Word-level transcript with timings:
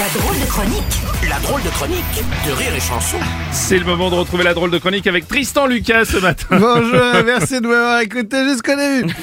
La 0.00 0.08
drôle 0.18 0.40
de 0.40 0.46
chronique 0.46 1.19
La 1.30 1.38
drôle 1.38 1.62
de 1.62 1.68
chronique 1.68 2.04
de 2.46 2.52
Rire 2.52 2.74
et 2.76 2.80
Chanson. 2.80 3.16
C'est 3.52 3.78
le 3.78 3.84
moment 3.84 4.10
de 4.10 4.16
retrouver 4.16 4.42
la 4.42 4.52
drôle 4.52 4.70
de 4.72 4.78
chronique 4.78 5.06
avec 5.06 5.28
Tristan 5.28 5.66
Lucas 5.66 6.04
ce 6.04 6.16
matin. 6.16 6.44
Bonjour, 6.50 7.24
merci 7.24 7.60
de 7.60 7.68
m'avoir 7.68 8.00
écouté 8.00 8.44
jusqu'au 8.48 8.74
début. 8.74 9.14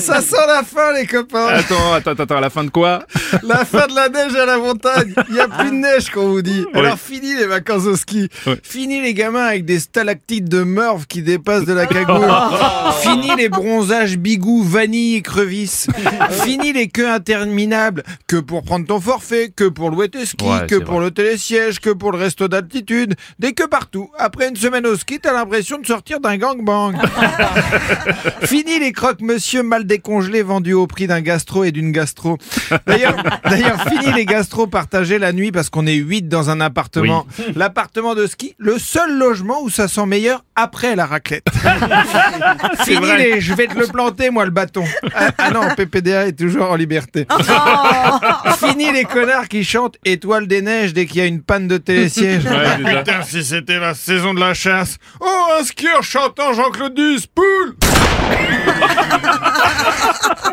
Ça 0.00 0.20
sent 0.20 0.34
la 0.48 0.62
fin, 0.64 0.92
les 0.92 1.06
copains. 1.06 1.46
Attends, 1.46 1.92
attends, 1.94 2.10
attends, 2.22 2.40
la 2.40 2.50
fin 2.50 2.64
de 2.64 2.70
quoi? 2.70 3.04
La 3.44 3.64
fin 3.64 3.86
de 3.86 3.94
la 3.94 4.08
neige 4.08 4.34
à 4.34 4.46
la 4.46 4.58
montagne. 4.58 5.14
Il 5.28 5.34
n'y 5.34 5.40
a 5.40 5.46
plus 5.48 5.70
de 5.70 5.76
neige, 5.76 6.10
qu'on 6.10 6.28
vous 6.28 6.42
dit. 6.42 6.64
Alors, 6.74 6.98
fini 6.98 7.34
les 7.36 7.46
vacances 7.46 7.84
au 7.86 7.96
ski. 7.96 8.28
Ouais. 8.46 8.56
Fini 8.62 9.00
les 9.00 9.14
gamins 9.14 9.44
avec 9.46 9.64
des 9.64 9.78
stalactites 9.78 10.48
de 10.48 10.62
morve 10.64 11.06
qui 11.06 11.22
dépassent 11.22 11.66
de 11.66 11.72
la 11.74 11.86
cagoule. 11.86 12.26
Fini 13.02 13.30
les 13.36 13.48
bronzages 13.48 14.16
bigou, 14.18 14.62
vanille 14.64 15.16
et 15.16 15.22
crevisses. 15.22 15.86
Fini 16.30 16.72
les 16.72 16.88
queues 16.88 17.10
interminables. 17.10 18.02
Que 18.26 18.36
pour 18.36 18.64
prendre 18.64 18.86
ton 18.86 19.00
forfait, 19.00 19.52
que 19.54 19.64
pour 19.68 19.90
louer 19.90 20.08
tes 20.08 20.26
skis, 20.26 20.44
Ouais, 20.44 20.66
que 20.66 20.76
pour 20.76 20.96
vrai. 20.96 21.04
le 21.06 21.10
télésiège, 21.12 21.43
que 21.44 21.90
pour 21.90 22.12
le 22.12 22.18
resto 22.18 22.48
d'altitude. 22.48 23.14
Des 23.38 23.52
que 23.52 23.64
partout. 23.64 24.10
Après 24.18 24.48
une 24.48 24.56
semaine 24.56 24.86
au 24.86 24.96
ski, 24.96 25.18
t'as 25.20 25.32
l'impression 25.32 25.78
de 25.78 25.86
sortir 25.86 26.20
d'un 26.20 26.36
gangbang. 26.38 26.96
Fini 28.44 28.78
les 28.78 28.92
croque-monsieur 28.92 29.62
mal 29.62 29.84
décongelés 29.84 30.42
vendus 30.42 30.72
au 30.72 30.86
prix 30.86 31.06
d'un 31.06 31.20
gastro 31.20 31.64
et 31.64 31.72
d'une 31.72 31.92
gastro. 31.92 32.38
D'ailleurs, 32.86 33.16
fini 33.88 34.12
les 34.14 34.24
gastro 34.24 34.66
partagés 34.66 35.18
la 35.18 35.32
nuit 35.32 35.52
parce 35.52 35.68
qu'on 35.68 35.86
est 35.86 35.94
8 35.94 36.28
dans 36.28 36.48
un 36.48 36.60
appartement. 36.60 37.26
L'appartement 37.54 38.14
de 38.14 38.26
ski, 38.26 38.54
le 38.58 38.78
seul 38.78 39.18
logement 39.18 39.62
où 39.62 39.68
ça 39.68 39.86
sent 39.86 40.06
meilleur 40.06 40.44
après 40.56 40.96
la 40.96 41.04
raclette. 41.04 41.46
fini 42.84 42.96
vrai. 42.96 43.18
les 43.18 43.40
je 43.40 43.52
vais 43.54 43.66
te 43.66 43.78
le 43.78 43.86
planter 43.86 44.30
moi 44.30 44.44
le 44.44 44.50
bâton. 44.50 44.84
Ah, 45.14 45.30
ah 45.36 45.50
non, 45.50 45.62
PPDA 45.76 46.28
est 46.28 46.38
toujours 46.38 46.70
en 46.70 46.76
liberté. 46.76 47.26
fini 48.58 48.92
les 48.92 49.04
connards 49.04 49.48
qui 49.48 49.62
chantent 49.64 49.96
Étoile 50.04 50.46
des 50.46 50.62
neiges 50.62 50.94
dès 50.94 51.06
qu'il 51.06 51.18
y 51.18 51.20
a 51.20 51.26
une 51.26 51.33
panne 51.42 51.68
de 51.68 51.78
télésiège. 51.78 52.44
Ouais. 52.54 52.98
Putain, 52.98 53.22
si 53.22 53.44
c'était 53.44 53.78
la 53.78 53.94
saison 53.94 54.34
de 54.34 54.40
la 54.40 54.54
chasse. 54.54 54.98
Oh, 55.20 55.46
un 55.58 55.64
skieur 55.64 56.02
chantant 56.02 56.52
Jean-Claude 56.52 56.94
Duss, 56.94 57.26
poule 57.26 57.74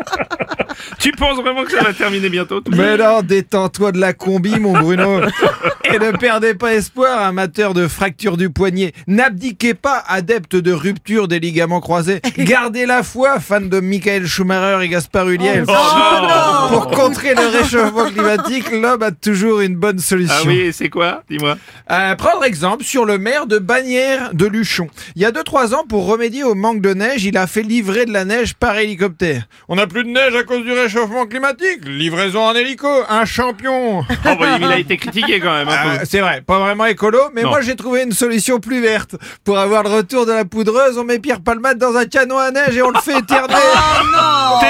Tu 1.02 1.10
penses 1.10 1.36
vraiment 1.36 1.64
que 1.64 1.72
ça 1.72 1.82
va 1.82 1.92
terminer 1.92 2.28
bientôt 2.28 2.60
tout 2.60 2.70
Mais 2.70 2.96
non, 2.96 3.22
détends-toi 3.22 3.90
de 3.90 3.98
la 3.98 4.12
combi, 4.12 4.60
mon 4.60 4.72
Bruno. 4.72 5.20
Et 5.84 5.98
ne 5.98 6.12
perdez 6.12 6.54
pas 6.54 6.74
espoir, 6.74 7.20
amateur 7.22 7.74
de 7.74 7.88
fracture 7.88 8.36
du 8.36 8.50
poignet. 8.50 8.92
N'abdiquez 9.08 9.74
pas, 9.74 10.04
adepte 10.06 10.54
de 10.54 10.70
rupture 10.70 11.26
des 11.26 11.40
ligaments 11.40 11.80
croisés. 11.80 12.20
Gardez 12.38 12.86
la 12.86 13.02
foi, 13.02 13.40
fan 13.40 13.68
de 13.68 13.80
Michael 13.80 14.28
Schumacher 14.28 14.84
et 14.84 14.88
Gaspard 14.88 15.28
Ulliel. 15.28 15.64
Oh 15.66 15.72
non 15.72 16.68
Pour 16.68 16.92
contrer 16.92 17.34
le 17.34 17.48
réchauffement 17.48 18.08
climatique, 18.08 18.70
l'homme 18.70 19.02
a 19.02 19.10
toujours 19.10 19.60
une 19.60 19.74
bonne 19.74 19.98
solution. 19.98 20.36
Ah 20.38 20.46
oui, 20.46 20.70
c'est 20.72 20.88
quoi 20.88 21.24
Dis-moi. 21.28 21.58
Euh, 21.90 22.14
prendre 22.14 22.44
exemple 22.44 22.84
sur 22.84 23.04
le 23.04 23.18
maire 23.18 23.48
de 23.48 23.58
Bagnères 23.58 24.32
de 24.34 24.46
Luchon. 24.46 24.86
Il 25.16 25.22
y 25.22 25.24
a 25.24 25.32
2-3 25.32 25.74
ans, 25.74 25.84
pour 25.88 26.06
remédier 26.06 26.44
au 26.44 26.54
manque 26.54 26.80
de 26.80 26.94
neige, 26.94 27.24
il 27.24 27.36
a 27.36 27.48
fait 27.48 27.62
livrer 27.62 28.06
de 28.06 28.12
la 28.12 28.24
neige 28.24 28.54
par 28.54 28.78
hélicoptère. 28.78 29.48
On 29.68 29.74
n'a 29.74 29.88
plus 29.88 30.04
de 30.04 30.08
neige 30.08 30.36
à 30.36 30.44
cause 30.44 30.62
du 30.62 30.70
réchauffement 30.70 30.91
climatique. 31.28 31.80
Livraison 31.86 32.42
en 32.44 32.54
hélico, 32.54 32.88
un 33.08 33.24
champion. 33.24 34.00
Oh, 34.00 34.04
bah, 34.38 34.58
il 34.60 34.64
a 34.66 34.78
été 34.78 34.96
critiqué 34.96 35.40
quand 35.40 35.52
même. 35.52 35.68
un 35.68 35.72
Ah, 36.00 36.04
c'est 36.04 36.20
vrai, 36.20 36.42
pas 36.46 36.58
vraiment 36.58 36.86
écolo, 36.86 37.18
mais 37.34 37.42
Non. 37.42 37.50
moi 37.50 37.60
j'ai 37.60 37.76
trouvé 37.76 38.02
une 38.02 38.12
solution 38.12 38.60
plus 38.60 38.80
verte. 38.80 39.16
Pour 39.44 39.58
avoir 39.58 39.82
le 39.82 39.88
retour 39.90 40.26
de 40.26 40.32
la 40.32 40.44
poudreuse, 40.44 40.98
on 40.98 41.04
met 41.04 41.18
Pierre 41.18 41.40
Palmade 41.40 41.78
dans 41.78 41.96
un 41.96 42.04
canon 42.06 42.38
à 42.38 42.50
neige 42.50 42.76
et 42.76 42.82
on 42.82 42.90
le 42.90 43.00
fait 43.00 43.18
éterner. 43.18 43.54
T'es 43.54 43.56
sûr 43.56 44.61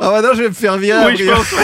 Ah 0.00 0.10
bah 0.10 0.22
non, 0.22 0.28
je 0.34 0.42
vais 0.42 0.48
me 0.48 0.54
faire 0.54 0.78
virer. 0.78 1.06
Oui, 1.06 1.16
je 1.16 1.30
pense. 1.30 1.52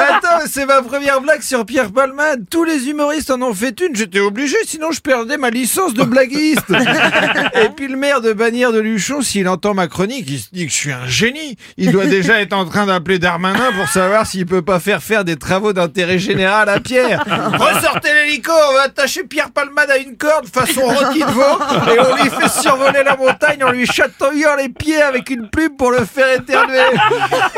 Attends, 0.00 0.46
c'est 0.46 0.66
ma 0.66 0.82
première 0.82 1.20
blague 1.20 1.42
sur 1.42 1.64
Pierre 1.66 1.90
Palmade. 1.90 2.44
Tous 2.50 2.64
les 2.64 2.88
humoristes 2.88 3.30
en 3.30 3.40
ont 3.42 3.54
fait 3.54 3.78
une. 3.80 3.94
J'étais 3.94 4.20
obligé, 4.20 4.56
sinon 4.66 4.90
je 4.92 5.00
perdais 5.00 5.36
ma 5.36 5.50
licence 5.50 5.94
de 5.94 6.04
blaguiste. 6.04 6.70
Et 7.54 7.68
puis 7.76 7.88
le 7.88 7.96
maire 7.96 8.20
de 8.20 8.32
Bagnères 8.32 8.72
de 8.72 8.80
Luchon, 8.80 9.22
s'il 9.22 9.48
entend 9.48 9.74
ma 9.74 9.88
chronique, 9.88 10.26
il 10.28 10.38
se 10.38 10.48
dit 10.52 10.66
que 10.66 10.72
je 10.72 10.76
suis 10.76 10.92
un 10.92 11.06
génie. 11.06 11.56
Il 11.76 11.92
doit 11.92 12.06
déjà 12.06 12.40
être 12.40 12.52
en 12.52 12.64
train 12.64 12.86
d'appeler 12.86 13.18
Darmanin 13.18 13.72
pour 13.76 13.88
savoir 13.88 14.26
s'il 14.26 14.46
peut 14.46 14.62
pas 14.62 14.80
faire 14.80 15.02
faire 15.02 15.24
des 15.24 15.36
travaux 15.36 15.72
d'intérêt 15.72 16.18
général 16.18 16.68
à 16.68 16.80
Pierre. 16.80 17.24
Ressortez 17.58 18.12
l'hélico, 18.12 18.52
on 18.70 18.74
va 18.74 18.82
attacher 18.82 19.24
Pierre 19.24 19.50
Palmade 19.50 19.90
à 19.90 19.98
une 19.98 20.16
corde 20.16 20.46
façon 20.46 20.82
rôti 20.82 21.20
de 21.20 21.30
veau 21.30 21.92
et 21.92 22.00
on 22.00 22.16
lui 22.22 22.30
fait 22.30 22.48
survoler 22.48 23.02
la 23.04 23.16
montagne 23.16 23.62
en 23.64 23.70
lui 23.70 23.86
chatouillant 23.86 24.56
les 24.56 24.68
pieds 24.68 25.02
avec 25.02 25.30
une 25.30 25.48
plume 25.48 25.76
pour 25.76 25.90
le 25.90 26.04
faire 26.04 26.38
éternuer. 26.40 26.78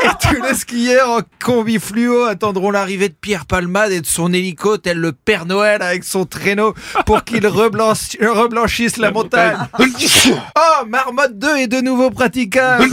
Et 0.04 0.08
tous 0.20 0.42
les 0.42 0.54
skieurs 0.54 1.10
en 1.10 1.20
combi 1.42 1.78
fluo 1.78 2.24
attendront 2.24 2.70
l'arrivée 2.70 3.08
de 3.08 3.14
Pierre 3.14 3.46
Palmade 3.46 3.92
et 3.92 4.00
de 4.00 4.06
son 4.06 4.32
hélico 4.32 4.76
tel 4.76 4.98
le 4.98 5.12
Père 5.12 5.46
Noël 5.46 5.82
avec 5.82 6.04
son 6.04 6.24
traîneau 6.24 6.74
pour 7.06 7.24
qu'il 7.24 7.46
reblanchi- 7.46 8.24
reblanchisse 8.24 8.96
la 8.96 9.10
montagne. 9.10 9.56
Oh, 10.56 10.84
Marmotte 10.86 11.38
2 11.38 11.56
est 11.58 11.66
de 11.68 11.80
nouveau 11.80 12.10
praticable. 12.10 12.86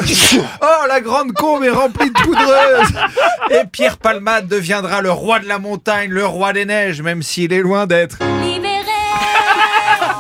Oh, 0.62 0.88
la 0.88 1.02
grande 1.02 1.34
combe 1.34 1.64
est 1.64 1.70
remplie 1.70 2.10
de 2.10 2.22
poudreuse. 2.22 2.88
Et 3.52 3.66
Pierre 3.72 3.98
Palmade 3.98 4.48
deviendra 4.48 5.02
le 5.02 5.12
roi 5.12 5.40
de 5.40 5.48
la 5.48 5.60
montagne, 5.60 6.10
le 6.10 6.26
roi 6.26 6.54
des 6.54 6.66
neiges, 6.66 7.02
même 7.02 7.22
s'il 7.24 7.54
est 7.54 7.62
loin 7.62 7.86
d'être. 7.88 8.18
Libéré, 8.42 8.84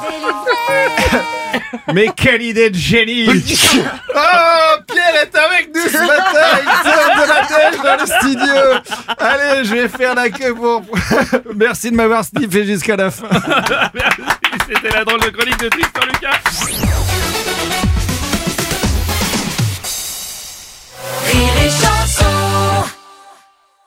délivré. 0.09 1.19
Mais 1.93 2.07
quelle 2.15 2.41
idée 2.41 2.69
de 2.69 2.75
génie 2.75 3.27
Oh, 4.15 4.75
Pierre 4.87 5.15
est 5.23 5.35
avec 5.35 5.69
nous 5.73 5.81
ce 5.81 5.97
matin 5.97 6.59
Il 6.61 6.69
tire 6.83 7.09
de 7.15 7.25
la 7.27 7.95
dans 7.97 8.03
le 8.03 8.07
studio 8.07 8.53
Allez, 9.17 9.65
je 9.65 9.75
vais 9.75 9.87
faire 9.87 10.15
la 10.15 10.29
queue 10.29 10.53
pour... 10.53 10.83
Merci 11.55 11.91
de 11.91 11.95
m'avoir 11.95 12.23
sniffé 12.23 12.65
jusqu'à 12.65 12.95
la 12.95 13.11
fin 13.11 13.27
Merci, 13.93 14.21
C'était 14.67 14.95
la 14.95 15.03
drôle 15.03 15.21
de 15.21 15.29
chronique 15.29 15.59
de 15.59 15.69
Tristan 15.69 16.01
Lucas. 16.05 17.98